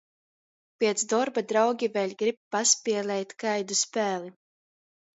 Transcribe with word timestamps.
Piec 0.83 1.03
dorba 1.11 1.43
draugi 1.51 1.91
vēļ 1.99 2.17
grib 2.23 2.41
paspielēt 2.57 3.39
kaidu 3.47 3.81
spēli. 3.85 4.39